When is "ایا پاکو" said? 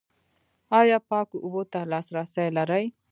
0.79-1.37